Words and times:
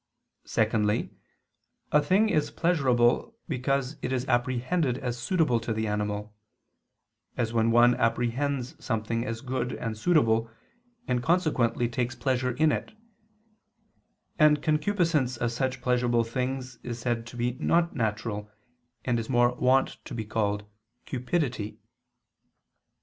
Secondly, 0.47 1.11
a 1.91 2.01
thing 2.01 2.27
is 2.27 2.49
pleasurable 2.49 3.37
because 3.47 3.97
it 4.01 4.11
is 4.11 4.25
apprehended 4.27 4.97
as 4.97 5.15
suitable 5.15 5.59
to 5.59 5.71
the 5.73 5.85
animal: 5.85 6.33
as 7.37 7.53
when 7.53 7.69
one 7.69 7.93
apprehends 7.93 8.73
something 8.83 9.23
as 9.27 9.41
good 9.41 9.73
and 9.73 9.95
suitable, 9.95 10.49
and 11.07 11.21
consequently 11.21 11.87
takes 11.87 12.15
pleasure 12.15 12.53
in 12.53 12.71
it: 12.71 12.93
and 14.39 14.63
concupiscence 14.63 15.37
of 15.37 15.51
such 15.51 15.83
pleasurable 15.83 16.23
things 16.23 16.77
is 16.81 16.97
said 16.97 17.27
to 17.27 17.37
be 17.37 17.51
not 17.59 17.95
natural, 17.95 18.49
and 19.05 19.19
is 19.19 19.29
more 19.29 19.53
wont 19.53 20.03
to 20.05 20.15
be 20.15 20.25
called 20.25 20.65
"cupidity." 21.05 21.77